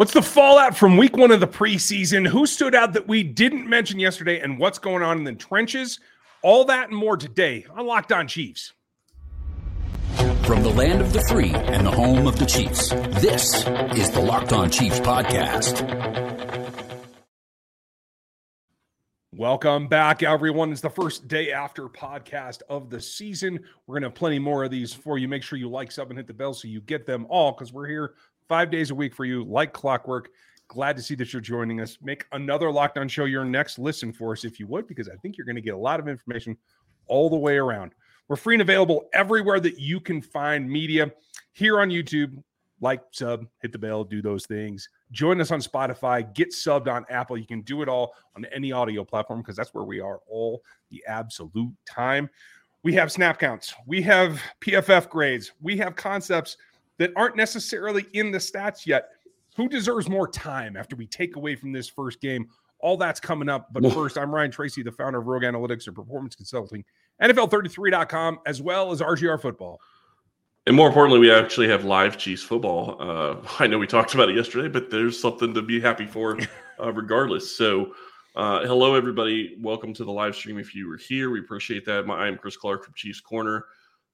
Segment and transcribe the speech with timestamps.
[0.00, 2.26] What's the fallout from week one of the preseason?
[2.26, 4.40] Who stood out that we didn't mention yesterday?
[4.40, 6.00] And what's going on in the trenches?
[6.40, 8.72] All that and more today on Locked On Chiefs.
[10.44, 12.88] From the land of the free and the home of the Chiefs,
[13.20, 15.86] this is the Locked On Chiefs podcast.
[19.32, 20.72] Welcome back, everyone.
[20.72, 23.60] It's the first day after podcast of the season.
[23.86, 25.28] We're going to have plenty more of these for you.
[25.28, 27.70] Make sure you like, sub, and hit the bell so you get them all because
[27.70, 28.14] we're here
[28.50, 30.28] five days a week for you, like clockwork.
[30.66, 31.98] Glad to see that you're joining us.
[32.02, 35.14] Make another Locked On show your next listen for us if you would, because I
[35.22, 36.56] think you're going to get a lot of information
[37.06, 37.92] all the way around.
[38.26, 41.12] We're free and available everywhere that you can find media
[41.52, 42.42] here on YouTube.
[42.80, 44.88] Like, sub, hit the bell, do those things.
[45.12, 47.38] Join us on Spotify, get subbed on Apple.
[47.38, 50.62] You can do it all on any audio platform because that's where we are all
[50.90, 52.28] the absolute time.
[52.82, 56.56] We have snap counts, we have PFF grades, we have concepts
[57.00, 59.08] that aren't necessarily in the stats yet.
[59.56, 62.48] Who deserves more time after we take away from this first game?
[62.78, 63.72] All that's coming up.
[63.72, 66.84] But first, I'm Ryan Tracy, the founder of Rogue Analytics and Performance Consulting,
[67.22, 69.80] NFL33.com, as well as RGR Football.
[70.66, 72.96] And more importantly, we actually have live Chiefs football.
[73.00, 76.38] Uh, I know we talked about it yesterday, but there's something to be happy for
[76.80, 77.56] uh, regardless.
[77.56, 77.94] So,
[78.36, 79.56] uh, hello, everybody.
[79.58, 80.58] Welcome to the live stream.
[80.58, 82.06] If you were here, we appreciate that.
[82.06, 83.64] My, I'm Chris Clark from Chiefs Corner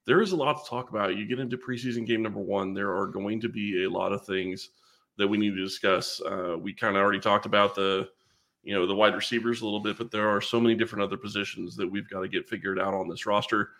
[0.07, 1.15] there is a lot to talk about.
[1.17, 4.25] You get into preseason game number one, there are going to be a lot of
[4.25, 4.69] things
[5.17, 6.21] that we need to discuss.
[6.21, 8.07] Uh, we kind of already talked about the,
[8.63, 11.17] you know, the wide receivers a little bit, but there are so many different other
[11.17, 13.71] positions that we've got to get figured out on this roster.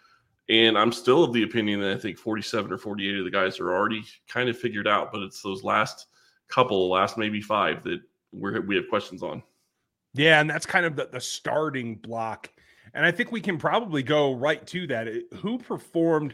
[0.50, 3.60] And I'm still of the opinion that I think 47 or 48 of the guys
[3.62, 6.08] are already kind of figured out, but it's those last
[6.50, 8.02] couple, last maybe five that
[8.34, 9.42] we're, we have questions on.
[10.14, 12.50] Yeah, and that's kind of the, the starting block
[12.98, 15.08] and I think we can probably go right to that.
[15.36, 16.34] Who performed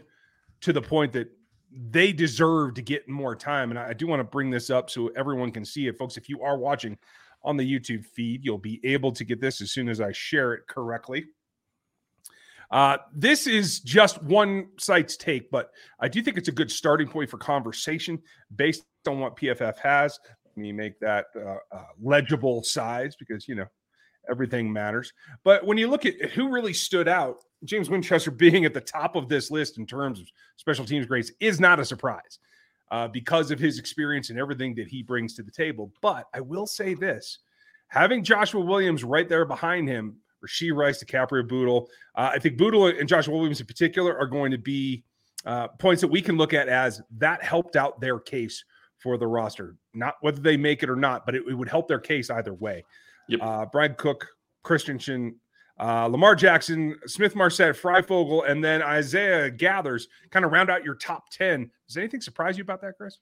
[0.62, 1.30] to the point that
[1.70, 3.68] they deserve to get more time?
[3.68, 5.98] And I do want to bring this up so everyone can see it.
[5.98, 6.96] Folks, if you are watching
[7.42, 10.54] on the YouTube feed, you'll be able to get this as soon as I share
[10.54, 11.26] it correctly.
[12.70, 15.70] Uh, this is just one site's take, but
[16.00, 18.22] I do think it's a good starting point for conversation
[18.56, 20.18] based on what PFF has.
[20.46, 23.66] Let me make that uh, uh, legible size because, you know,
[24.30, 25.12] everything matters.
[25.42, 29.16] But when you look at who really stood out, James Winchester being at the top
[29.16, 30.26] of this list in terms of
[30.56, 32.38] special teams grades is not a surprise
[32.90, 35.92] uh, because of his experience and everything that he brings to the table.
[36.00, 37.38] But I will say this
[37.88, 42.86] having Joshua Williams right there behind him, Rashee Rice, DiCaprio Bootle, uh, I think Bootle
[42.86, 45.04] and Joshua Williams in particular are going to be
[45.46, 48.64] uh, points that we can look at as that helped out their case
[48.98, 49.76] for the roster.
[49.92, 52.54] Not whether they make it or not, but it, it would help their case either
[52.54, 52.84] way.
[53.28, 53.40] Yep.
[53.42, 54.26] Uh, Brad Cook,
[54.62, 55.36] Christensen,
[55.80, 60.94] uh, Lamar Jackson, Smith Marsette, Fryfogle, and then Isaiah Gathers kind of round out your
[60.94, 61.70] top 10.
[61.88, 63.18] Does anything surprise you about that, Chris?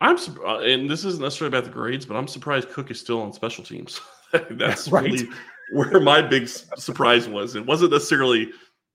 [0.00, 3.20] I'm uh, and this isn't necessarily about the grades, but I'm surprised Cook is still
[3.20, 4.00] on special teams.
[4.50, 5.04] That's right.
[5.04, 5.28] really
[5.72, 7.56] where my big surprise was.
[7.56, 8.52] It wasn't necessarily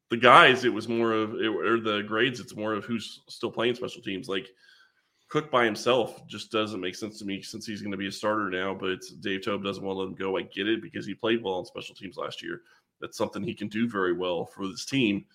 [0.10, 2.40] the guys; it was more of or the grades.
[2.40, 4.30] It's more of who's still playing special teams.
[4.30, 4.48] Like
[5.34, 8.12] Cook by himself just doesn't make sense to me since he's going to be a
[8.12, 8.72] starter now.
[8.72, 10.38] But Dave Toub doesn't want to let him go.
[10.38, 12.62] I get it because he played well on special teams last year.
[13.02, 15.26] That's something he can do very well for this team.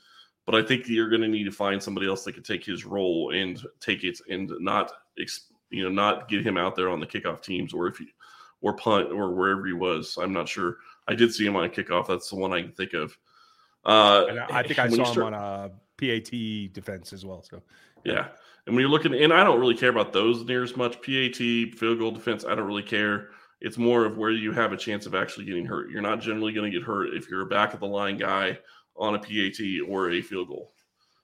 [0.46, 2.84] But I think you're going to need to find somebody else that can take his
[2.84, 4.92] role and take it and not,
[5.70, 8.06] you know, not get him out there on the kickoff teams or if he
[8.60, 10.16] or punt or wherever he was.
[10.16, 10.76] I'm not sure.
[11.08, 12.06] I did see him on a kickoff.
[12.06, 13.18] That's the one I can think of.
[13.84, 16.30] Uh, I think I saw him start, on a PAT
[16.72, 17.42] defense as well.
[17.42, 17.62] So
[18.04, 18.28] yeah.
[18.66, 21.00] And when you're looking, and I don't really care about those near as much.
[21.00, 23.30] PAT, field goal defense, I don't really care.
[23.60, 25.90] It's more of where you have a chance of actually getting hurt.
[25.90, 28.58] You're not generally going to get hurt if you're a back of the line guy
[28.96, 30.72] on a PAT or a field goal.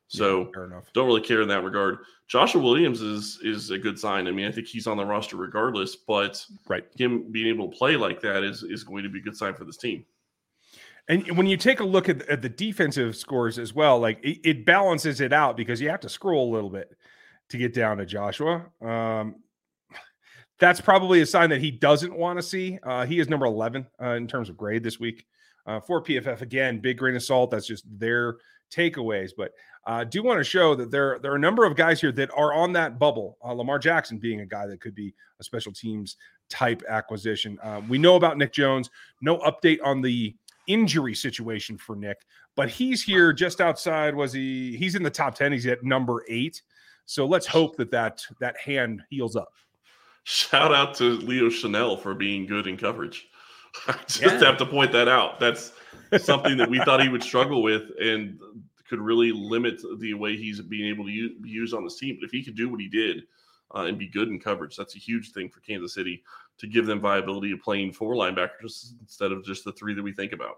[0.09, 1.99] So yeah, don't really care in that regard.
[2.29, 4.27] Joshua Williams is is a good sign.
[4.27, 6.85] I mean, I think he's on the roster regardless, but right.
[6.97, 9.55] him being able to play like that is is going to be a good sign
[9.55, 10.05] for this team.
[11.09, 14.41] And when you take a look at, at the defensive scores as well, like it,
[14.42, 16.97] it, balances it out because you have to scroll a little bit
[17.50, 18.65] to get down to Joshua.
[18.81, 19.37] Um,
[20.58, 22.79] that's probably a sign that he doesn't want to see.
[22.82, 25.26] Uh, he is number 11 uh, in terms of grade this week
[25.67, 26.40] uh, for PFF.
[26.40, 27.50] Again, big grain of salt.
[27.50, 28.37] That's just their
[28.73, 29.32] takeaways.
[29.37, 29.52] But
[29.87, 32.12] I uh, do want to show that there, there are a number of guys here
[32.12, 33.37] that are on that bubble.
[33.44, 36.17] Uh, Lamar Jackson being a guy that could be a special teams
[36.49, 37.58] type acquisition.
[37.62, 38.88] Uh, we know about Nick Jones.
[39.20, 40.34] No update on the
[40.66, 42.25] injury situation for Nick,
[42.56, 44.14] but he's here just outside.
[44.14, 44.76] Was he?
[44.76, 45.52] He's in the top 10.
[45.52, 46.62] He's at number eight.
[47.06, 49.52] So let's hope that that that hand heals up.
[50.25, 53.28] Shout out to Leo Chenal for being good in coverage.
[53.88, 54.44] I just yeah.
[54.44, 55.38] have to point that out.
[55.38, 55.72] That's
[56.19, 58.38] something that we thought he would struggle with and
[58.88, 62.17] could really limit the way he's being able to use, on this team.
[62.19, 63.25] But if he could do what he did
[63.75, 64.76] uh, and be good in coverage.
[64.76, 66.22] That's a huge thing for Kansas City
[66.59, 70.12] to give them viability of playing four linebackers instead of just the three that we
[70.12, 70.56] think about.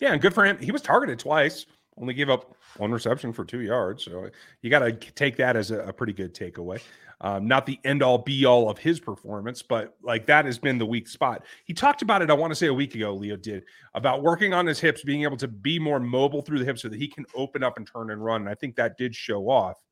[0.00, 0.58] Yeah, and good for him.
[0.58, 1.66] He was targeted twice,
[1.98, 4.04] only gave up one reception for two yards.
[4.04, 4.28] So
[4.62, 6.80] you got to take that as a, a, pretty good takeaway.
[7.22, 10.76] Um, not the end all be all of his performance, but like that has been
[10.76, 11.44] the weak spot.
[11.64, 13.64] He talked about it, I want to say a week ago, Leo did,
[13.94, 16.90] about working on his hips, being able to be more mobile through the hips so
[16.90, 18.42] that he can open up and turn and run.
[18.42, 19.82] And I think that did show off.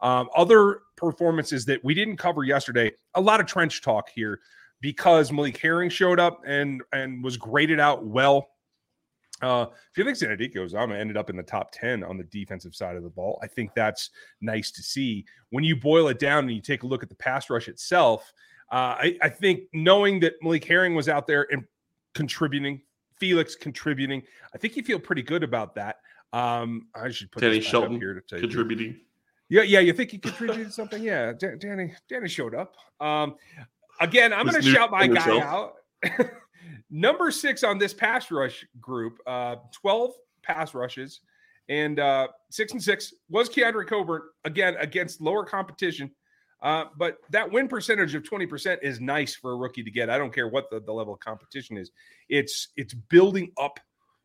[0.00, 4.40] Um, other performances that we didn't cover yesterday, a lot of trench talk here
[4.80, 8.48] because Malik Herring showed up and and was graded out well
[9.42, 13.10] uh, Felix Anudike-Uzomah ended up in the top 10 on the defensive side of the
[13.10, 13.38] ball.
[13.42, 14.10] I think that's
[14.40, 15.24] nice to see.
[15.50, 18.32] When you boil it down and you take a look at the pass rush itself,
[18.72, 21.64] uh, I, I, think knowing that Malik Herring was out there and
[22.14, 22.80] contributing,
[23.18, 24.22] Felix contributing,
[24.54, 25.96] I think you feel pretty good about that.
[26.32, 28.96] Um, I should put Danny Shelton here to tell contributing.
[29.48, 29.60] You.
[29.60, 31.02] Yeah, yeah, you think he contributed something?
[31.02, 32.76] Yeah, Danny, Danny showed up.
[32.98, 33.36] Um,
[34.00, 35.74] again, I'm going to shout my guy out.
[36.90, 40.12] Number six on this pass rush group, uh, 12
[40.42, 41.20] pass rushes,
[41.68, 46.10] and uh, six and six was Keondre Coburn again against lower competition.
[46.62, 50.08] Uh, but that win percentage of 20% is nice for a rookie to get.
[50.08, 51.90] I don't care what the, the level of competition is.
[52.28, 53.78] It's it's building up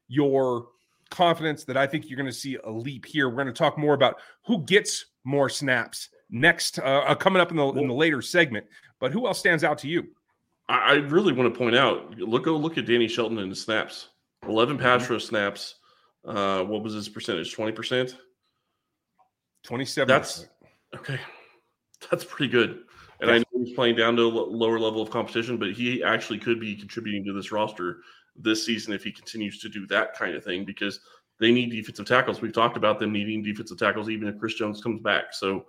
[0.08, 0.68] your
[1.10, 3.30] confidence that I think you're going to see a leap here.
[3.30, 7.52] We're going to talk more about who gets more snaps next, uh, uh coming up
[7.52, 8.66] in the in the later segment.
[9.00, 10.08] But who else stands out to you?
[10.68, 14.10] I really want to point out look go look at Danny Shelton and his snaps.
[14.48, 15.14] 11 pass mm-hmm.
[15.14, 15.76] rush snaps.
[16.24, 17.56] Uh, what was his percentage?
[17.56, 18.14] 20%?
[19.64, 20.48] 27 That's
[20.96, 21.20] okay.
[22.10, 22.84] That's pretty good.
[23.22, 26.40] And I know he's playing down to a lower level of competition, but he actually
[26.40, 27.98] could be contributing to this roster
[28.36, 31.02] this season if he continues to do that kind of thing because
[31.40, 32.42] they need defensive tackles.
[32.42, 35.34] We've talked about them needing defensive tackles even if Chris Jones comes back.
[35.34, 35.66] So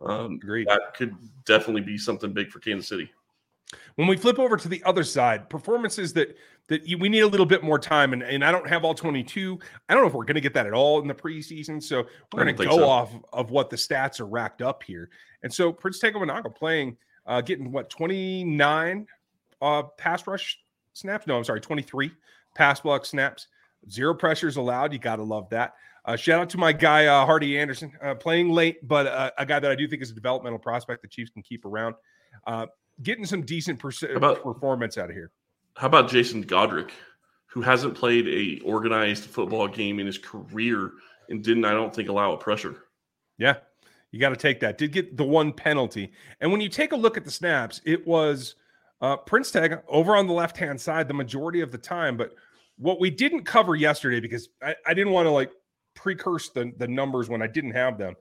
[0.00, 0.68] um, great.
[0.68, 1.14] that could
[1.44, 3.10] definitely be something big for Kansas City.
[3.96, 6.36] When we flip over to the other side, performances that
[6.68, 8.94] that you, we need a little bit more time, and, and I don't have all
[8.94, 9.58] 22.
[9.88, 11.82] I don't know if we're going to get that at all in the preseason.
[11.82, 12.88] So we're going to go so.
[12.88, 15.10] off of what the stats are racked up here.
[15.42, 16.18] And so Prince Tega
[16.54, 16.96] playing,
[17.26, 19.06] uh, getting what 29
[19.62, 20.60] uh, pass rush
[20.92, 21.26] snaps?
[21.26, 22.10] No, I'm sorry, 23
[22.54, 23.48] pass block snaps.
[23.90, 24.92] Zero pressures allowed.
[24.92, 25.74] You got to love that.
[26.08, 29.44] Uh, shout out to my guy uh, Hardy Anderson, uh, playing late, but uh, a
[29.44, 31.96] guy that I do think is a developmental prospect the Chiefs can keep around.
[32.46, 32.64] Uh,
[33.02, 33.78] getting some decent
[34.16, 35.32] about, performance out of here.
[35.76, 36.92] How about Jason Godrick,
[37.44, 40.92] who hasn't played a organized football game in his career
[41.28, 42.84] and didn't, I don't think, allow a pressure.
[43.36, 43.56] Yeah,
[44.10, 44.78] you got to take that.
[44.78, 48.06] Did get the one penalty, and when you take a look at the snaps, it
[48.06, 48.54] was
[49.02, 52.16] uh, Prince Teg over on the left hand side the majority of the time.
[52.16, 52.32] But
[52.78, 55.50] what we didn't cover yesterday because I, I didn't want to like
[55.98, 58.14] precurse the the numbers when I didn't have them,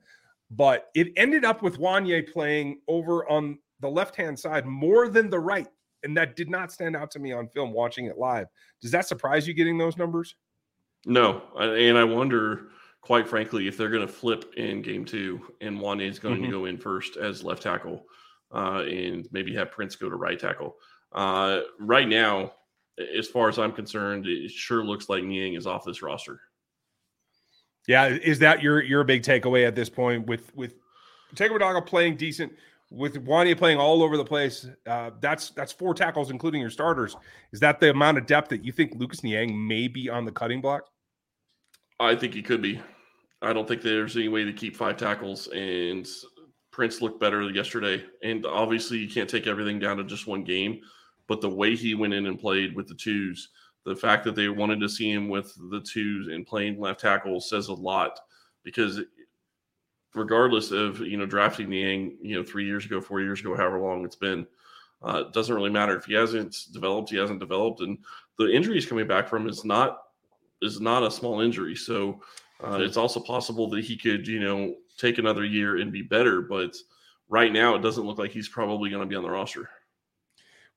[0.51, 5.29] but it ended up with Wanya playing over on the left hand side more than
[5.29, 5.67] the right.
[6.03, 8.47] And that did not stand out to me on film watching it live.
[8.81, 10.35] Does that surprise you getting those numbers?
[11.05, 11.41] No.
[11.59, 12.67] And I wonder,
[13.01, 16.45] quite frankly, if they're going to flip in game two and Wanya is going mm-hmm.
[16.45, 18.05] to go in first as left tackle
[18.53, 20.75] uh, and maybe have Prince go to right tackle.
[21.11, 22.53] Uh, right now,
[23.17, 26.39] as far as I'm concerned, it sure looks like Niang is off this roster.
[27.87, 30.75] Yeah, is that your your big takeaway at this point with with
[31.35, 32.53] Tega Wanogho playing decent?
[32.89, 37.15] with Wanya playing all over the place, uh, that's that's four tackles, including your starters.
[37.51, 40.31] Is that the amount of depth that you think Lucas Niang may be on the
[40.31, 40.83] cutting block?
[41.99, 42.81] I think he could be.
[43.41, 45.47] I don't think there's any way to keep five tackles.
[45.47, 46.07] And
[46.71, 48.03] Prince looked better yesterday.
[48.23, 50.79] And obviously, you can't take everything down to just one game.
[51.27, 53.49] But the way he went in and played with the twos,
[53.87, 57.39] the fact that they wanted to see him with the twos and playing left tackle
[57.39, 58.19] says a lot
[58.63, 58.99] because
[60.13, 63.79] regardless of you know drafting Niang, you know, three years ago, four years ago, however
[63.79, 64.45] long it's been.
[65.03, 67.11] Uh, it doesn't really matter if he hasn't developed.
[67.11, 67.99] He hasn't developed, and
[68.39, 69.99] the injury he's coming back from is not
[70.61, 71.75] is not a small injury.
[71.75, 72.19] So
[72.63, 76.41] uh, it's also possible that he could, you know, take another year and be better.
[76.41, 76.75] But
[77.29, 79.69] right now, it doesn't look like he's probably going to be on the roster.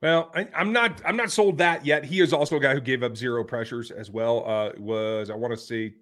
[0.02, 1.00] Well, I, am not.
[1.04, 2.04] I'm not sold that yet.
[2.04, 4.45] He is also a guy who gave up zero pressures as well.
[4.47, 5.95] Uh, was I want to say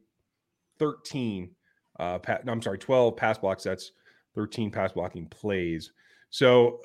[0.79, 1.51] 13
[1.99, 3.93] uh, pa- no, I'm sorry, 12 pass block sets,
[4.35, 5.93] 13 pass blocking plays.
[6.31, 6.81] So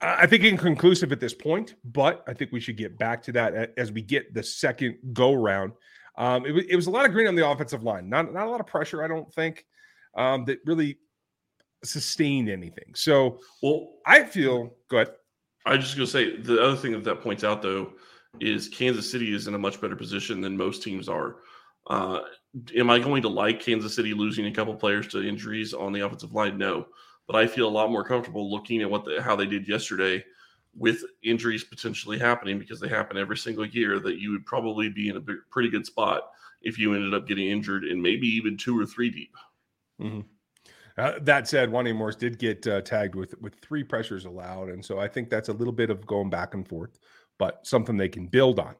[0.00, 3.72] I think inconclusive at this point, but I think we should get back to that
[3.76, 5.72] as we get the second go round.
[6.18, 8.50] Um, it, it, was a lot of green on the offensive line, not not a
[8.50, 9.04] lot of pressure.
[9.04, 9.66] I don't think
[10.14, 10.98] um, that really
[11.84, 12.94] sustained anything.
[12.94, 15.10] So, well, I feel good.
[15.66, 17.92] I just gonna say the other thing that that points out though
[18.40, 21.36] is Kansas City is in a much better position than most teams are.
[21.88, 22.20] Uh,
[22.76, 26.00] am I going to like Kansas City losing a couple players to injuries on the
[26.00, 26.58] offensive line?
[26.58, 26.86] No.
[27.26, 30.24] but I feel a lot more comfortable looking at what the, how they did yesterday
[30.76, 35.08] with injuries potentially happening because they happen every single year that you would probably be
[35.08, 36.30] in a pretty good spot
[36.62, 39.34] if you ended up getting injured and maybe even two or three deep.
[40.00, 40.20] Mm-hmm.
[40.98, 44.84] Uh, that said, Wanya Morris did get uh, tagged with with three pressures allowed, and
[44.84, 46.98] so I think that's a little bit of going back and forth,
[47.38, 48.74] but something they can build on.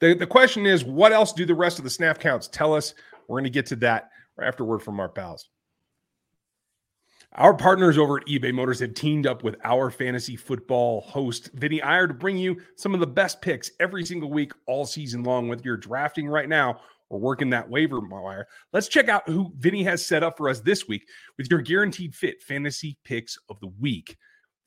[0.00, 2.94] The, the question is, what else do the rest of the snap counts tell us?
[3.28, 4.10] We're going to get to that
[4.42, 5.48] after word from our pals.
[7.36, 11.82] Our partners over at eBay Motors have teamed up with our fantasy football host, Vinny
[11.82, 15.48] Iyer, to bring you some of the best picks every single week, all season long.
[15.48, 16.80] Whether you're drafting right now
[17.14, 20.60] or working that waiver wire, let's check out who Vinny has set up for us
[20.60, 21.06] this week
[21.38, 24.16] with your guaranteed fit fantasy picks of the week.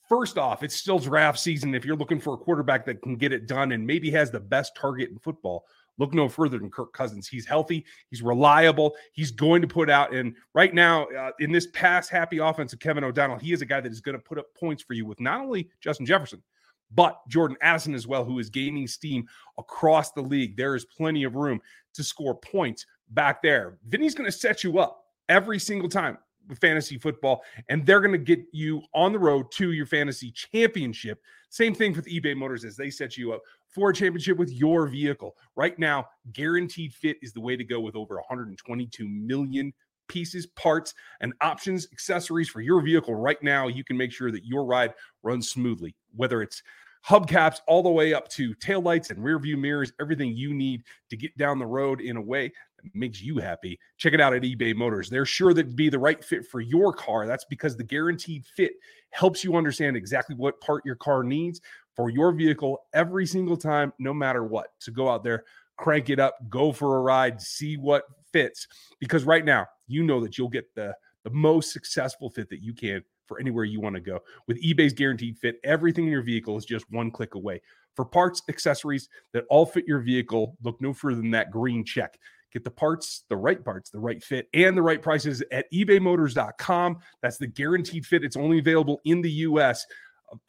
[0.07, 1.75] First off, it's still draft season.
[1.75, 4.39] If you're looking for a quarterback that can get it done and maybe has the
[4.39, 5.65] best target in football,
[5.97, 7.27] Look no further than Kirk Cousins.
[7.27, 7.83] He's healthy.
[8.09, 8.95] He's reliable.
[9.13, 10.13] He's going to put out.
[10.13, 13.65] And right now, uh, in this pass happy offense of Kevin O'Connell, he is a
[13.65, 16.43] guy that is going to put up points for you with not only Justin Jefferson,
[16.91, 19.27] but Jordan Addison as well, who is gaining steam
[19.57, 20.55] across the league.
[20.55, 21.59] There is plenty of room
[21.93, 23.77] to score points back there.
[23.87, 26.17] Vinny's going to set you up every single time
[26.47, 30.31] with fantasy football, and they're going to get you on the road to your fantasy
[30.31, 31.21] championship.
[31.49, 34.87] Same thing with eBay Motors as they set you up for a championship with your
[34.87, 35.35] vehicle.
[35.55, 39.73] Right now, guaranteed fit is the way to go with over 122 million
[40.07, 43.15] pieces, parts, and options, accessories for your vehicle.
[43.15, 46.63] Right now, you can make sure that your ride runs smoothly, whether it's
[47.07, 51.15] hubcaps all the way up to taillights and rear view mirrors, everything you need to
[51.15, 52.51] get down the road in a way
[52.83, 53.79] that makes you happy.
[53.97, 55.09] Check it out at eBay Motors.
[55.09, 57.25] They're sure that be the right fit for your car.
[57.25, 58.73] That's because the guaranteed fit
[59.11, 61.61] helps you understand exactly what part your car needs
[61.95, 64.67] for your vehicle every single time, no matter what.
[64.79, 65.45] So go out there,
[65.77, 68.03] crank it up, go for a ride, see what
[68.37, 68.67] fits.
[68.99, 72.73] Because right now, you know that you'll get the, the most successful fit that you
[72.73, 74.19] can for anywhere you want to go.
[74.47, 77.61] With eBay's guaranteed fit, everything in your vehicle is just one click away.
[77.95, 82.17] For parts, accessories that all fit your vehicle, look no further than that green check.
[82.53, 86.99] Get the parts, the right parts, the right fit, and the right prices at ebaymotors.com.
[87.21, 88.23] That's the guaranteed fit.
[88.23, 89.85] It's only available in the US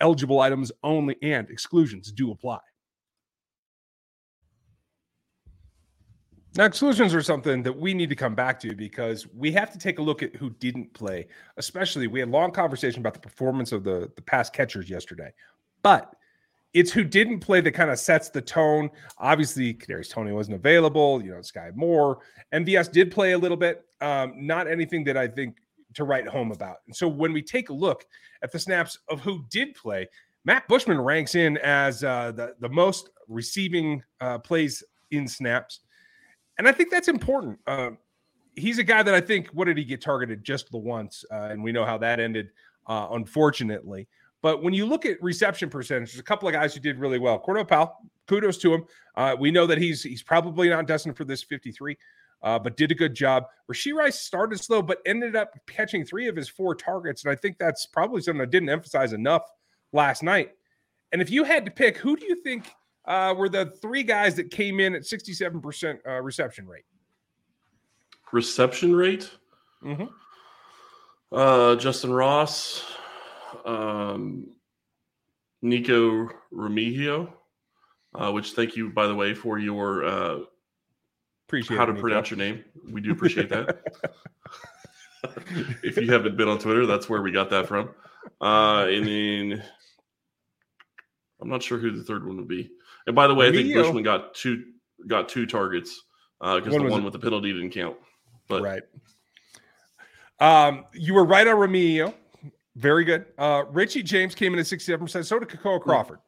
[0.00, 2.58] eligible items only, and exclusions do apply.
[6.58, 9.78] Now, exclusions are something that we need to come back to because we have to
[9.78, 11.28] take a look at who didn't play.
[11.56, 15.32] Especially, we had a long conversation about the performance of the, the pass catchers yesterday,
[15.84, 16.16] but
[16.74, 18.90] it's who didn't play that kind of sets the tone.
[19.18, 21.22] Obviously, Kadarius Toney wasn't available.
[21.22, 22.18] You know, Sky Moore,
[22.52, 23.84] MVS did play a little bit.
[24.00, 25.58] Um, not anything that I think
[25.94, 26.78] to write home about.
[26.88, 28.04] And so when we take a look
[28.42, 30.08] at the snaps of who did play,
[30.44, 35.82] Matt Bushman ranks in as uh, the, the most receiving uh, plays in snaps.
[36.58, 37.58] And I think that's important.
[37.66, 37.90] Uh,
[38.54, 41.24] he's a guy that I think, what did he get targeted just the once?
[41.30, 42.50] Uh, and we know how that ended,
[42.86, 44.08] uh, unfortunately.
[44.42, 47.18] But when you look at reception percentage, there's a couple of guys who did really
[47.18, 47.38] well.
[47.38, 47.96] Cornell Powell,
[48.26, 48.84] kudos to him.
[49.16, 51.96] Uh, we know that he's he's probably not destined for this 53
[52.42, 53.44] uh, but did a good job.
[53.70, 57.24] Rashee Rice started slow, but ended up catching three of his four targets.
[57.24, 59.42] And I think that's probably something I didn't emphasize enough
[59.92, 60.52] last night.
[61.12, 62.70] And if you had to pick, who do you think
[63.08, 66.84] uh, were the three guys that came in at 67% uh, reception rate?
[68.30, 69.30] Reception rate?
[69.82, 70.04] Mm-hmm.
[71.32, 72.84] Uh, Justin Ross,
[73.64, 74.46] um,
[75.62, 77.32] Nikko Remigio,
[78.14, 80.38] uh, which thank you, by the way, for your uh,
[81.48, 82.62] Appreciate how to pronounce your name.
[82.90, 83.80] We do appreciate that.
[85.82, 87.88] if you haven't been on Twitter, that's where we got that from.
[88.38, 89.64] Uh, and then
[91.40, 92.70] I'm not sure who the third one would be.
[93.08, 94.64] And by the way, I think Bushman got two
[95.06, 96.04] got two targets
[96.38, 97.04] because uh, the one it?
[97.04, 97.96] with the penalty didn't count.
[98.48, 98.82] But right.
[100.40, 102.12] Um, you were right on Remigio.
[102.76, 103.24] Very good.
[103.38, 105.24] Uh, Richie James came in at 67%.
[105.24, 106.18] So did Kekoa Crawford.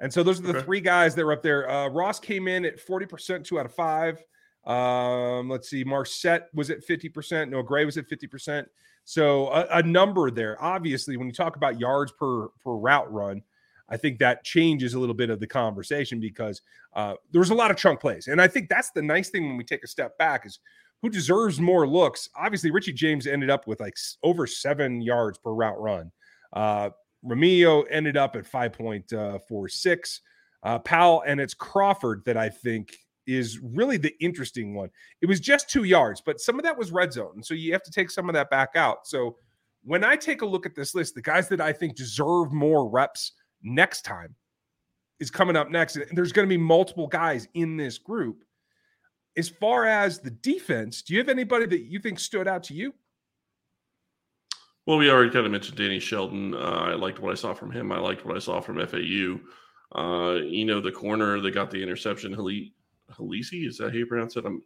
[0.00, 0.62] And so those are the okay.
[0.62, 1.68] three guys that were up there.
[1.68, 4.22] Uh, Ross came in at 40%, two out of five.
[4.64, 7.50] Um, let's see, Marsette was at 50%.
[7.50, 8.64] No, Gray was at 50%.
[9.04, 10.62] So a, a, number there.
[10.62, 13.42] Obviously, when you talk about yards per per route run,
[13.90, 16.62] I think that changes a little bit of the conversation because
[16.94, 19.46] uh, there was a lot of chunk plays, and I think that's the nice thing
[19.46, 20.60] when we take a step back is
[21.02, 22.28] who deserves more looks.
[22.36, 26.10] Obviously, Richie James ended up with like over seven yards per route run.
[26.52, 26.90] Uh,
[27.30, 30.20] ended up at 5.46.
[30.64, 34.90] Uh, Powell and it's Crawford that I think is really the interesting one.
[35.20, 37.42] It was just two yards, but some of that was red zone.
[37.42, 39.06] So you have to take some of that back out.
[39.06, 39.36] So
[39.84, 42.88] when I take a look at this list, the guys that I think deserve more
[42.88, 44.34] reps next time
[45.20, 45.96] is coming up next.
[45.96, 48.44] And there's going to be multiple guys in this group.
[49.36, 52.74] As far as the defense, do you have anybody that you think stood out to
[52.74, 52.92] you?
[54.86, 56.54] Well, we already kind of mentioned Danny Shelton.
[56.54, 57.92] Uh, I liked what I saw from him.
[57.92, 59.38] I liked what I saw from FAU.
[59.94, 64.36] Uh, you know, the corner that got the interception, Halisi, is that how you pronounce
[64.36, 64.46] it?
[64.46, 64.62] I'm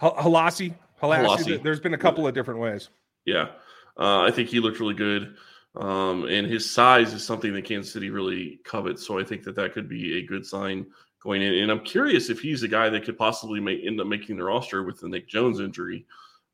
[0.00, 0.74] Halasi.
[1.00, 1.62] Halasi.
[1.62, 2.88] There's been a couple of different ways.
[3.24, 3.50] Yeah.
[3.98, 5.36] Uh, I think he looked really good.
[5.76, 9.06] Um, and his size is something that Kansas City really covets.
[9.06, 10.86] So I think that that could be a good sign
[11.22, 11.54] going in.
[11.54, 14.44] And I'm curious if he's a guy that could possibly make, end up making the
[14.44, 16.06] roster with the Nick Jones injury.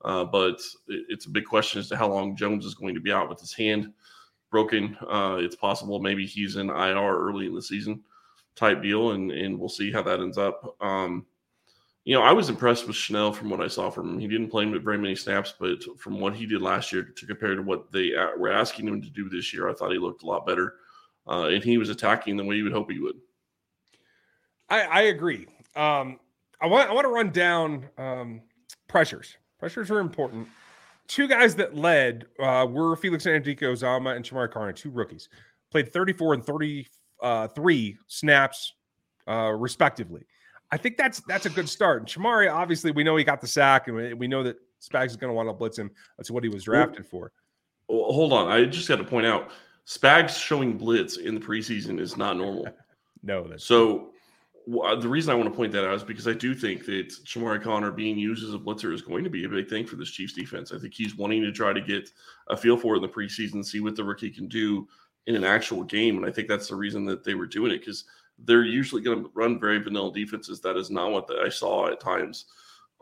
[0.04, 3.00] Uh, but it, it's a big question as to how long Jones is going to
[3.00, 3.92] be out with his hand
[4.50, 4.96] broken.
[5.08, 8.02] Uh, it's possible maybe he's in IR early in the season
[8.54, 10.76] type deal, and and we'll see how that ends up.
[10.80, 11.26] Um,
[12.06, 14.18] you know, I was impressed with Chenal from what I saw from him.
[14.20, 17.56] He didn't play very many snaps, but from what he did last year to compare
[17.56, 20.26] to what they were asking him to do this year, I thought he looked a
[20.26, 20.74] lot better,
[21.26, 23.16] uh, and he was attacking the way you would hope he would.
[24.68, 25.48] I, I agree.
[25.74, 26.20] Um,
[26.60, 28.40] I want I want to run down um,
[28.86, 29.36] pressures.
[29.58, 30.46] Pressures are important.
[31.08, 35.28] Two guys that led uh, were Felix Anudike-Uzomah and Chamarri Conner, two rookies.
[35.72, 36.86] Played 34 and 33
[37.22, 37.48] uh,
[38.06, 38.74] snaps,
[39.26, 40.24] uh, respectively.
[40.72, 42.00] I think that's that's a good start.
[42.00, 45.16] And Chamarri, obviously, we know he got the sack, and we know that Spags is
[45.16, 45.90] going to want to blitz him.
[46.16, 47.32] That's what he was drafted for.
[47.88, 48.48] Well, hold on.
[48.48, 49.50] I just got to point out
[49.86, 52.66] Spags showing blitz in the preseason is not normal.
[53.22, 54.10] no, that's so
[54.66, 56.84] well, uh, the reason I want to point that out is because I do think
[56.86, 59.86] that Chamarri Conner being used as a blitzer is going to be a big thing
[59.86, 60.72] for this Chiefs defense.
[60.72, 62.10] I think he's wanting to try to get
[62.48, 64.88] a feel for it in the preseason, see what the rookie can do
[65.26, 66.16] in an actual game.
[66.16, 68.04] And I think that's the reason that they were doing it because
[68.44, 70.60] they're usually going to run very vanilla defenses.
[70.60, 72.46] That is not what I saw at times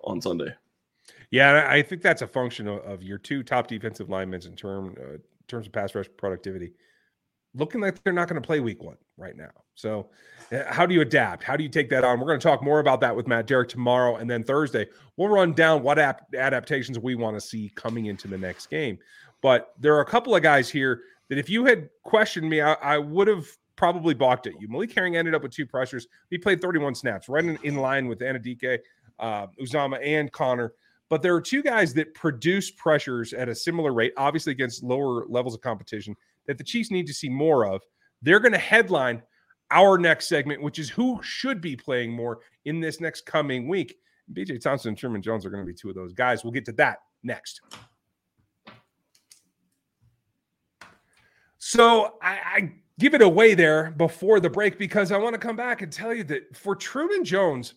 [0.02, 0.54] on Sunday.
[1.30, 4.94] Yeah, I think that's a function of, of your two top defensive linemen in term,
[5.00, 6.72] uh, terms of pass rush productivity.
[7.54, 9.50] Looking like they're not going to play week one right now.
[9.74, 10.10] So,
[10.52, 11.42] uh, how do you adapt?
[11.42, 12.18] How do you take that on?
[12.18, 14.16] We're going to talk more about that with Matt Derrick tomorrow.
[14.16, 14.86] And then Thursday,
[15.16, 18.98] we'll run down what ap- adaptations we want to see coming into the next game.
[19.40, 22.74] But there are a couple of guys here that if you had questioned me, I,
[22.74, 23.46] I would have
[23.76, 24.69] probably balked at you.
[24.69, 26.07] Malik Herring ended up with two pressures.
[26.31, 28.78] He played 31 snaps, right in, in line with Anudike,
[29.19, 30.73] uh, Uzomah, and Conner.
[31.08, 35.26] But there are two guys that produce pressures at a similar rate, obviously against lower
[35.28, 37.82] levels of competition, that the Chiefs need to see more of.
[38.23, 39.23] They're going to headline
[39.71, 43.97] our next segment, which is who should be playing more in this next coming week.
[44.32, 46.45] BJ Thompson and Truman Jones are going to be two of those guys.
[46.45, 47.60] We'll get to that next.
[51.58, 55.57] So I, I give it away there before the break because I want to come
[55.57, 57.75] back and tell you that for Truman Jones,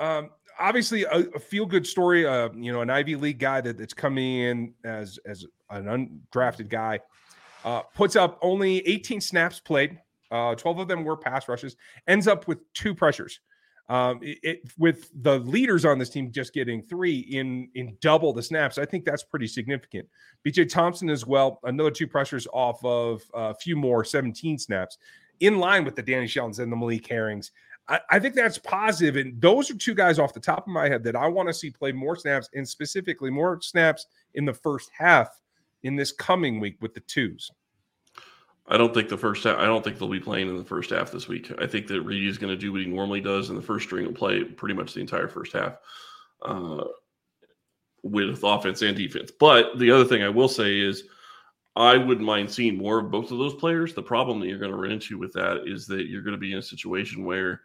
[0.00, 2.26] um, obviously a, a feel good story.
[2.26, 5.84] Uh, you know, an Ivy League guy that, that's coming in as as an
[6.32, 7.00] undrafted guy,
[7.64, 9.98] uh, puts up only 18 snaps played.
[10.30, 11.76] Uh, 12 of them were pass rushes.
[12.06, 13.40] Ends up with two pressures.
[13.88, 18.34] Um, it, it, with the leaders on this team just getting three in in double
[18.34, 20.06] the snaps, I think that's pretty significant.
[20.46, 24.98] BJ Thompson as well, another two pressures off of a few more 17 snaps,
[25.40, 27.52] in line with the Danny Sheltons and the Malik Herrings.
[27.88, 30.88] I, I think that's positive, and those are two guys off the top of my
[30.88, 34.54] head that I want to see play more snaps, and specifically more snaps in the
[34.54, 35.40] first half
[35.82, 37.50] in this coming week with the twos.
[38.70, 39.58] I don't think the first half.
[39.58, 41.50] I don't think they'll be playing in the first half this week.
[41.58, 43.86] I think that Reid is going to do what he normally does, and the first
[43.86, 45.78] string will play pretty much the entire first half
[46.42, 46.84] uh,
[48.02, 49.32] with offense and defense.
[49.38, 51.04] But the other thing I will say is,
[51.76, 53.94] I wouldn't mind seeing more of both of those players.
[53.94, 56.38] The problem that you're going to run into with that is that you're going to
[56.38, 57.62] be in a situation where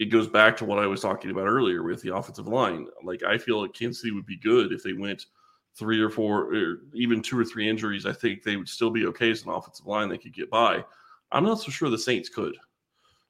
[0.00, 2.88] it goes back to what I was talking about earlier with the offensive line.
[3.04, 5.26] Like I feel like Kansas City would be good if they went–
[5.76, 9.06] three or four, or even two or three injuries, I think they would still be
[9.06, 10.08] okay as an offensive line.
[10.08, 10.84] They could get by.
[11.32, 12.56] I'm not so sure the Saints could.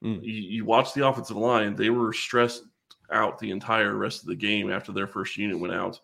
[0.02, 0.22] Mm.
[0.22, 2.64] You, you, watch the offensive line; they were stressed
[3.12, 6.00] out the entire rest of the game after their first unit went out.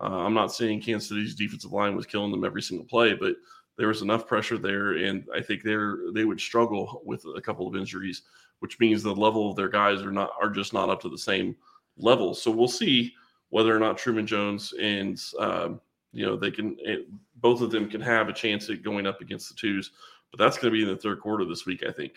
[0.00, 3.36] Uh, I'm not saying Kansas City's defensive line was killing them every single play, but
[3.78, 7.68] there was enough pressure there, and I think they're they would struggle with a couple
[7.68, 8.22] of injuries,
[8.58, 11.18] which means the level of their guys are not are just not up to the
[11.18, 11.54] same
[11.98, 12.34] level.
[12.34, 13.14] So we'll see
[13.50, 15.80] whether or not Truman Jones and um,
[16.12, 19.20] you know they can it, both of them can have a chance at going up
[19.20, 19.92] against the twos,
[20.30, 22.14] but that's going to be in the third quarter this week, I think.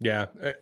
[0.00, 0.52] Yeah, uh,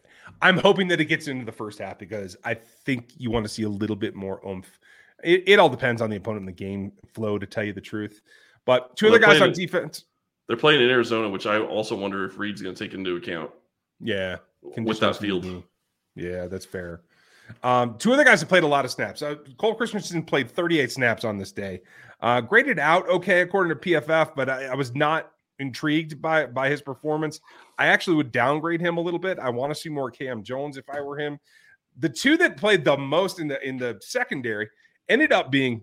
[0.40, 3.48] I'm hoping that it gets into the first half because I think you want to
[3.48, 4.78] see a little bit more oomph.
[5.24, 7.80] It, it all depends on the opponent in the game flow, to tell you the
[7.80, 8.22] truth.
[8.64, 10.04] But two well, other guys on defense.
[10.46, 13.50] They're playing in Arizona, which I also wonder if Reid's going to take into account.
[14.00, 15.64] Yeah, with that field.
[16.14, 17.02] Yeah, that's fair.
[17.62, 19.22] Um, two other guys have played a lot of snaps.
[19.22, 21.80] Uh, Cole Christensen played 38 snaps on this day.
[22.20, 26.70] Uh, graded out okay according to PFF, but I, I, was not intrigued by by
[26.70, 27.40] his performance.
[27.78, 29.38] I actually would downgrade him a little bit.
[29.38, 31.38] I want to see more Cam Jones if I were him.
[31.98, 34.68] The two that played the most in the in the secondary
[35.08, 35.82] ended up being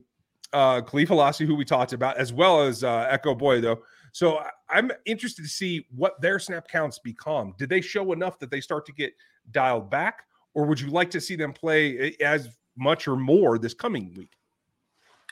[0.53, 3.79] uh, Kahlef Hailassie, who we talked about, as well as uh, Ekow Boye-Doe.
[4.11, 7.53] So I'm interested to see what their snap counts become.
[7.57, 9.13] Did they show enough that they start to get
[9.51, 13.57] dialed back, or would you like to see them play eh, as much or more
[13.57, 14.31] this coming week?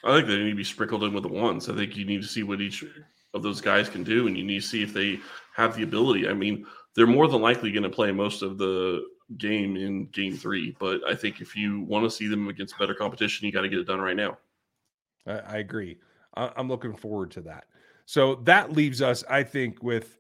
[0.04, 1.70] I think they need to be sprinkled in with the ones.
[1.70, 2.84] I think you need to see what each
[3.34, 5.20] of those guys can do, and you need to see if they
[5.56, 6.28] have the ability.
[6.28, 9.06] I mean, they're more than likely going to play most of the
[9.38, 12.94] game in game three, but I think if you want to see them against better
[12.94, 14.38] competition, you got to get it done right now.
[15.26, 15.98] I, agree.
[16.36, 17.66] I'm looking forward to that.
[18.06, 20.18] So that leaves us, I think, with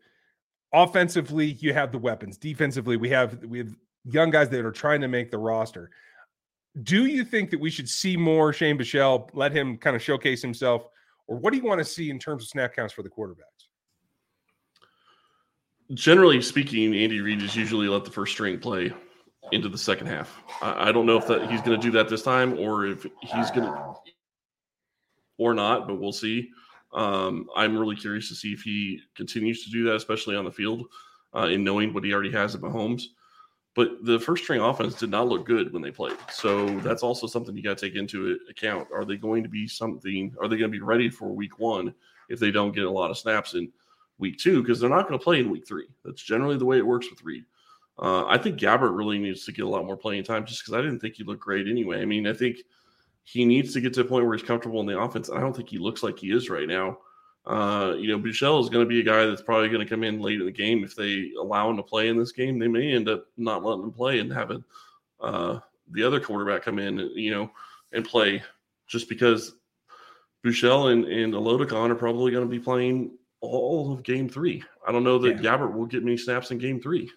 [0.73, 2.37] offensively, you have the weapons.
[2.37, 3.73] Defensively, we have we have
[4.09, 5.89] young guys that are trying to make the roster.
[6.83, 10.41] Do you think that we should see more Shane Buechele, let him kind of showcase
[10.41, 10.87] himself,
[11.27, 13.65] or what do you want to see in terms of snap counts for the quarterbacks?
[15.93, 18.93] Generally speaking, Andy Reid is usually let the first string play
[19.51, 20.41] into the second half.
[20.61, 23.03] I, I don't know if that he's going to do that this time, or if
[23.21, 23.95] he's going to,
[25.37, 26.49] or not, but we'll see.
[26.93, 30.51] Um, I'm really curious to see if he continues to do that, especially on the
[30.51, 30.85] field,
[31.35, 33.03] uh, in knowing what he already has at Mahomes.
[33.77, 36.17] But the first string offense did not look good when they played.
[36.31, 38.87] So that's also something you got to take into account.
[38.91, 40.35] Are they going to be something?
[40.41, 41.93] Are they going to be ready for week one
[42.27, 43.71] if they don't get a lot of snaps in
[44.17, 44.63] week two?
[44.63, 45.85] Because they're not going to play in week three.
[46.03, 47.45] That's generally the way it works with Reid.
[47.99, 50.73] Uh, I think Gabbert really needs to get a lot more playing time just because
[50.73, 52.01] I didn't think he looked great anyway.
[52.01, 52.57] I mean, I think
[53.25, 55.29] he needs to get to a point where he's comfortable in the offense.
[55.29, 56.97] I don't think he looks like he is right now.
[57.47, 60.03] Uh, you know, Buechele is going to be a guy that's probably going to come
[60.03, 60.83] in late in the game.
[60.83, 63.83] If they allow him to play in this game, they may end up not letting
[63.83, 64.63] him play and having
[65.21, 65.59] uh,
[65.91, 67.49] the other quarterback come in, you know,
[67.93, 68.43] and play
[68.85, 69.53] just because
[70.45, 74.61] Buechele and, and Oladokun are probably going to be playing all of game three.
[74.85, 75.57] I don't know that yeah.
[75.57, 77.09] Gabbert will get many snaps in game three.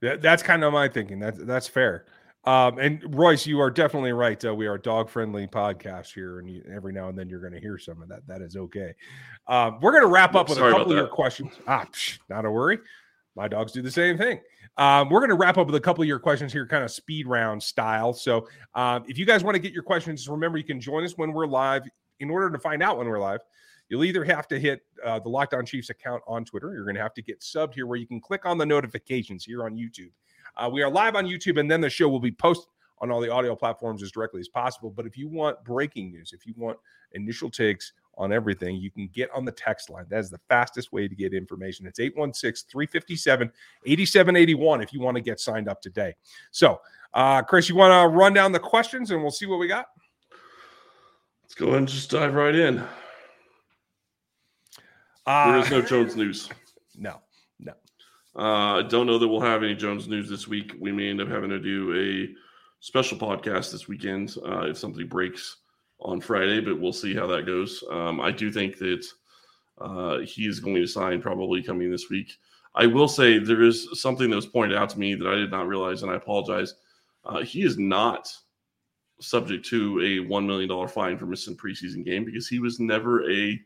[0.00, 1.20] That, that's kind of my thinking.
[1.20, 2.06] That's that's fair.
[2.44, 4.44] Um, and Royce, you are definitely right.
[4.44, 7.52] Uh, we are dog friendly podcast here, and you, every now and then you're going
[7.52, 8.26] to hear some of that.
[8.26, 8.94] That is okay.
[9.46, 11.52] Uh, we're going to wrap up with a couple of your questions.
[11.68, 12.80] Ah, psh, not a worry.
[13.36, 14.40] My dogs do the same thing.
[14.76, 16.90] Um, we're going to wrap up with a couple of your questions here, kind of
[16.90, 18.12] speed round style.
[18.12, 21.16] So, um, if you guys want to get your questions, remember you can join us
[21.16, 21.84] when we're live.
[22.18, 23.40] In order to find out when we're live,
[23.88, 26.72] you'll either have to hit uh, the Locked On Chiefs account on Twitter.
[26.72, 29.44] You're going to have to get subbed here, where you can click on the notifications
[29.44, 30.10] here on YouTube
[30.56, 32.68] uh, we are live on YouTube, and then the show will be posted
[33.00, 34.90] on all the audio platforms as directly as possible.
[34.90, 36.78] But if you want breaking news, if you want
[37.12, 40.06] initial takes on everything, you can get on the text line.
[40.08, 41.86] That is the fastest way to get information.
[41.86, 43.50] It's 816 357
[43.86, 46.14] 8781 if you want to get signed up today.
[46.52, 46.80] So,
[47.14, 49.86] uh, Chris, you want to run down the questions and we'll see what we got?
[51.42, 52.82] Let's go and just dive right in.
[55.26, 56.48] Uh, there is no Jones news.
[56.96, 57.20] No.
[58.36, 60.74] Uh, I don't know that we'll have any Jones news this week.
[60.78, 62.34] We may end up having to do a
[62.80, 65.58] special podcast this weekend uh, if something breaks
[66.00, 67.84] on Friday, but we'll see how that goes.
[67.90, 69.04] Um, I do think that
[69.78, 72.38] uh, he is going to sign probably coming this week.
[72.74, 75.50] I will say there is something that was pointed out to me that I did
[75.50, 76.74] not realize, and I apologize.
[77.24, 78.32] Uh, he is not
[79.20, 83.60] subject to a $1 million fine for missing preseason game because he was never a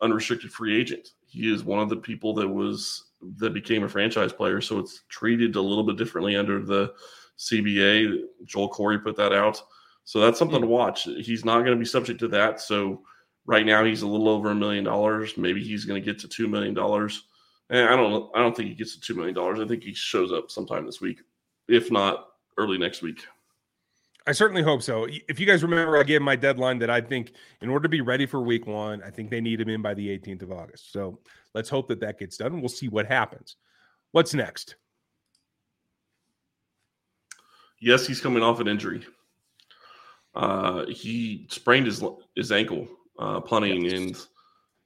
[0.00, 1.10] unrestricted free agent.
[1.26, 4.60] He is one of the people that was that became a franchise player.
[4.60, 6.92] So it's treated a little bit differently under the
[7.38, 8.22] CBA.
[8.44, 9.62] Joel Corry put that out.
[10.04, 11.04] So that's something to watch.
[11.04, 12.60] He's not going to be subject to that.
[12.60, 13.02] So
[13.46, 15.36] right now he's a little over a million dollars.
[15.36, 17.24] Maybe he's going to get to two million dollars.
[17.70, 19.60] And I don't I don't think he gets to two million dollars.
[19.60, 21.20] I think he shows up sometime this week,
[21.68, 22.26] if not
[22.58, 23.24] early next week.
[24.26, 25.06] I certainly hope so.
[25.28, 28.00] If you guys remember, I gave my deadline that I think in order to be
[28.00, 30.92] ready for week one, I think they need him in by the 18th of August.
[30.92, 31.18] So
[31.54, 32.60] let's hope that that gets done.
[32.60, 33.56] We'll see what happens.
[34.12, 34.76] What's next?
[37.80, 39.04] Yes, he's coming off an injury.
[40.34, 42.02] Uh, he sprained his
[42.34, 44.16] his ankle uh, punting, and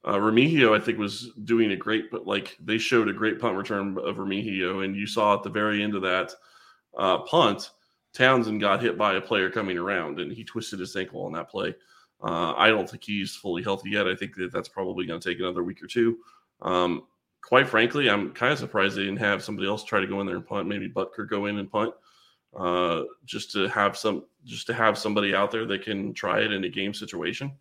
[0.05, 3.57] uh, Remigio, I think, was doing a great, but like they showed a great punt
[3.57, 6.33] return of Remigio, and you saw at the very end of that
[6.99, 7.71] uh, punt
[8.15, 11.51] Townsend got hit by a player coming around and he twisted his ankle on that
[11.51, 11.75] play.
[12.23, 14.09] Uh, I don't think he's fully healthy yet.
[14.09, 16.19] I think that that's probably going to take another week or two.
[16.63, 17.05] Um,
[17.43, 20.27] quite frankly, I'm kind of surprised they didn't have somebody else try to go in
[20.27, 20.67] there and punt.
[20.69, 21.95] Maybe Butker go in and punt,
[22.57, 26.53] uh, just to have some, just to have somebody out there that can try it
[26.53, 27.53] in a game situation.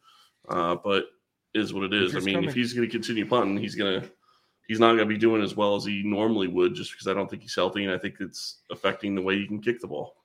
[0.50, 1.06] Uh, but
[1.54, 2.16] is what it is.
[2.16, 2.50] I mean, coming.
[2.50, 4.10] if he's going to continue punting, he's going to
[4.68, 7.14] he's not going to be doing as well as he normally would, just because I
[7.14, 9.88] don't think he's healthy, and I think it's affecting the way he can kick the
[9.88, 10.17] ball.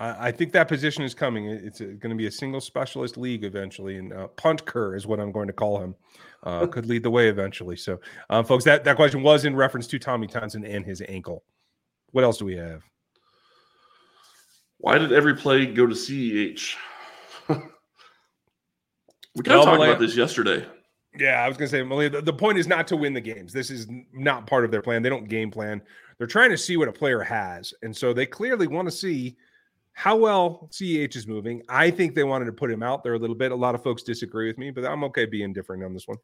[0.00, 1.46] I, think that position is coming.
[1.46, 5.18] It's going to be a single specialist league eventually, and uh, Punt Kerr is what
[5.18, 5.96] I'm going to call him.
[6.44, 7.76] Uh, could lead the way eventually.
[7.76, 7.98] So,
[8.30, 11.42] uh, folks, that that question was in reference to Tommy Townsend and his ankle.
[12.12, 12.84] What else do we have?
[14.78, 16.76] Why did every play go to CEH?
[19.38, 20.66] We kind of talked about this yesterday.
[21.16, 23.20] Yeah, I was going to say, Malia, the, the point is not to win the
[23.20, 23.52] games.
[23.52, 25.00] This is not part of their plan.
[25.00, 25.80] They don't game plan.
[26.18, 27.72] They're trying to see what a player has.
[27.82, 29.36] And so they clearly want to see
[29.98, 31.60] how well CEH is moving.
[31.68, 33.50] I think they wanted to put him out there a little bit.
[33.50, 36.18] A lot of folks disagree with me, but I'm okay being different on this one.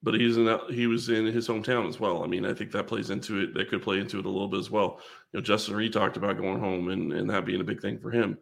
[0.00, 2.22] But he's in he was in his hometown as well.
[2.22, 3.52] I mean, I think that plays into it.
[3.54, 5.00] That could play into it a little bit as well.
[5.32, 7.98] You know, Justin Reid talked about going home and, and that being a big thing
[7.98, 8.38] for him.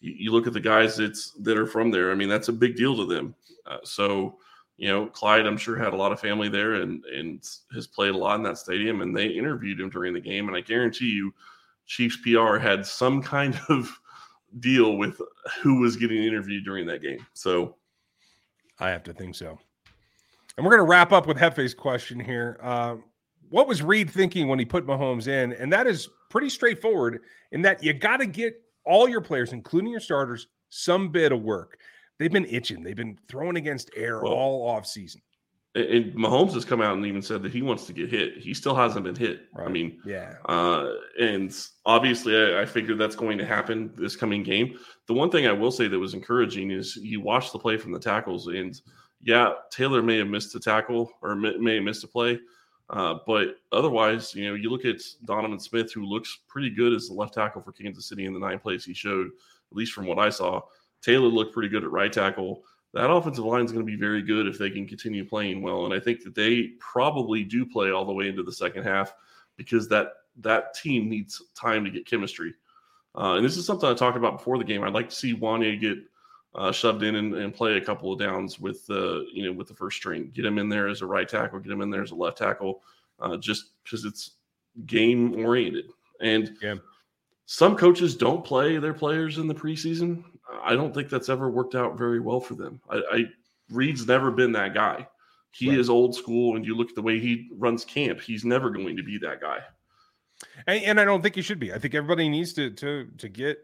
[0.00, 2.10] You, you look at the guys that's that are from there.
[2.10, 3.36] I mean, that's a big deal to them.
[3.64, 4.38] Uh, so
[4.78, 7.40] you know, Clyde, I'm sure had a lot of family there and and
[7.72, 9.00] has played a lot in that stadium.
[9.00, 11.32] And they interviewed him during the game, and I guarantee you,
[11.86, 13.96] Chiefs PR had some kind of
[14.60, 15.20] deal with
[15.62, 17.24] who was getting interviewed during that game.
[17.34, 17.76] So,
[18.78, 19.58] I have to think so.
[20.56, 22.58] And we're going to wrap up with Hefe's question here.
[22.62, 22.96] Uh,
[23.50, 25.52] what was Reid thinking when he put Mahomes in?
[25.52, 27.20] And that is pretty straightforward
[27.52, 31.42] in that you got to get all your players, including your starters, some bit of
[31.42, 31.78] work
[32.18, 32.82] they've been itching.
[32.82, 35.20] They've been throwing against air well, all off season.
[35.76, 38.38] And Mahomes has come out and even said that he wants to get hit.
[38.38, 39.48] He still hasn't been hit.
[39.52, 39.66] Right.
[39.66, 40.34] I mean, yeah.
[40.48, 41.52] Uh, and
[41.84, 44.78] obviously, I, I figured that's going to happen this coming game.
[45.08, 47.90] The one thing I will say that was encouraging is you watch the play from
[47.90, 48.80] the tackles, and
[49.20, 52.38] yeah, Taylor may have missed a tackle or may, may have missed a play,
[52.90, 57.08] uh, but otherwise, you know, you look at Donovan Smith, who looks pretty good as
[57.08, 60.06] the left tackle for Kansas City in the nine plays he showed, at least from
[60.06, 60.60] what I saw.
[61.02, 62.62] Taylor looked pretty good at right tackle.
[62.94, 65.84] That offensive line is going to be very good if they can continue playing well.
[65.84, 69.12] And I think that they probably do play all the way into the second half
[69.56, 72.54] because that that team needs time to get chemistry.
[73.16, 74.82] Uh, and this is something I talked about before the game.
[74.82, 75.98] I'd like to see Wanya get
[76.54, 79.52] uh, shoved in and, and, play a couple of downs with the uh, you know
[79.52, 80.30] with the first string.
[80.32, 81.58] Get him in there as a right tackle.
[81.58, 82.82] Get him in there as a left tackle.
[83.18, 84.32] Uh, just because it's
[84.86, 85.86] game oriented.
[86.20, 86.76] And yeah.
[87.46, 90.24] some coaches don't play their players in the preseason.
[90.62, 92.80] I don't think that's ever worked out very well for them.
[92.90, 93.24] I, I
[93.70, 95.06] Reid's never been that guy.
[95.52, 95.78] He right.
[95.78, 98.20] is old school, and you look at the way he runs camp.
[98.20, 99.60] He's never going to be that guy.
[100.66, 101.72] And, and I don't think he should be.
[101.72, 103.58] I think everybody needs to to to get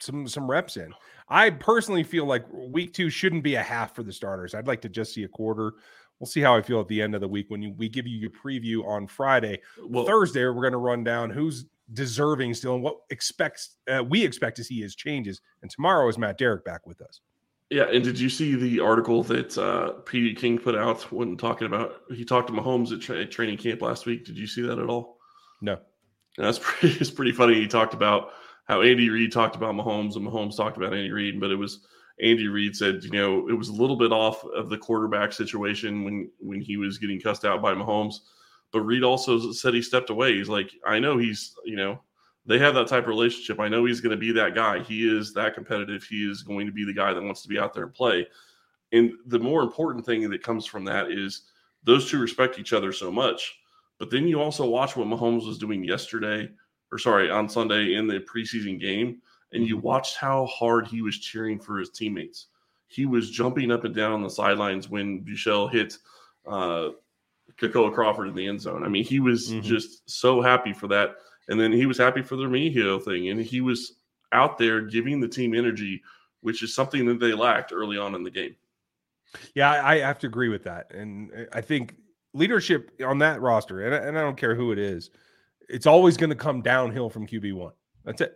[0.00, 0.92] some some reps in.
[1.28, 4.54] I personally feel like week two shouldn't be a half for the starters.
[4.54, 5.74] I'd like to just see a quarter.
[6.18, 8.06] We'll see how I feel at the end of the week when you, we give
[8.06, 9.60] you your preview on Friday.
[9.84, 14.24] Well, Thursday, we're going to run down who's deserving still and what expects uh, we
[14.24, 15.40] expect to see his changes.
[15.62, 17.20] And tomorrow is Matt Derrick back with us.
[17.70, 21.66] Yeah, and did you see the article that uh, Peter King put out when talking
[21.66, 24.26] about he talked to Mahomes at, tra- at training camp last week?
[24.26, 25.16] Did you see that at all?
[25.62, 25.78] No.
[26.36, 26.98] And that's pretty.
[26.98, 27.54] It's pretty funny.
[27.54, 28.32] He talked about
[28.64, 31.86] how Andy Reid talked about Mahomes and Mahomes talked about Andy Reid, but it was
[32.20, 36.04] Andy Reid said, you know, it was a little bit off of the quarterback situation
[36.04, 38.16] when when he was getting cussed out by Mahomes
[38.72, 40.34] but Reid also said he stepped away.
[40.34, 42.00] He's like, I know he's, you know,
[42.46, 43.60] they have that type of relationship.
[43.60, 44.80] I know he's going to be that guy.
[44.80, 46.02] He is that competitive.
[46.02, 48.26] He is going to be the guy that wants to be out there and play.
[48.92, 51.42] And the more important thing that comes from that is
[51.84, 53.58] those two respect each other so much.
[53.98, 56.50] But then you also watch what Mahomes was doing yesterday,
[56.90, 59.18] or sorry, on Sunday in the preseason game,
[59.52, 59.86] and you mm-hmm.
[59.86, 62.48] watched how hard he was cheering for his teammates.
[62.88, 65.98] He was jumping up and down on the sidelines when Buechele hit
[66.46, 66.88] uh,
[67.60, 68.84] Kekoa Crawford in the end zone.
[68.84, 69.60] I mean, he was mm-hmm.
[69.60, 71.16] just so happy for that.
[71.48, 73.28] And then he was happy for the Remigio thing.
[73.28, 73.96] And he was
[74.32, 76.02] out there giving the team energy,
[76.40, 78.56] which is something that they lacked early on in the game.
[79.54, 80.92] Yeah, I have to agree with that.
[80.92, 81.96] And I think
[82.34, 85.10] leadership on that roster, and I, and I don't care who it is,
[85.68, 87.72] it's always going to come downhill from QB1.
[88.04, 88.34] That's it.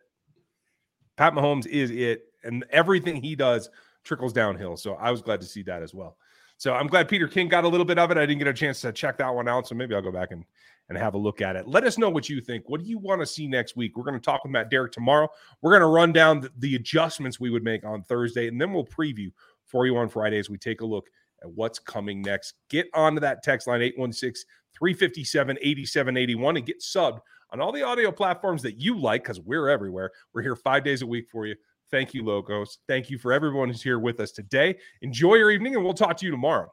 [1.17, 2.25] Pat Mahomes is it.
[2.45, 3.71] And everything he does
[4.05, 4.77] trickles downhill.
[4.77, 6.17] So I was glad to see that as well.
[6.59, 8.17] So I'm glad Peter King got a little bit of it.
[8.17, 9.69] I didn't get a chance to check that one out.
[9.69, 10.45] So maybe I'll go back and,
[10.89, 11.69] and have a look at it.
[11.69, 12.69] Let us know what you think.
[12.69, 13.97] What do you want to see next week?
[13.97, 15.29] We're going to talk with Matt Derrick tomorrow.
[15.61, 18.73] We're going to run down the, the adjustments we would make on Thursday, and then
[18.73, 19.31] we'll preview
[19.65, 21.09] for you on Friday as we take a look
[21.43, 22.55] at what's coming next.
[22.71, 24.47] Get onto that text line 816
[24.79, 29.69] 357 8781 and get subbed on all the audio platforms that you like because we're
[29.69, 30.11] everywhere.
[30.33, 31.57] We're here five days a week for you.
[31.97, 32.77] Thank you, Logos.
[32.87, 34.77] Thank you for everyone who's here with us today.
[35.01, 36.71] Enjoy your evening, and we'll talk to you tomorrow.